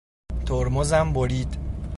ترمزم 0.45 1.13
برید. 1.13 1.57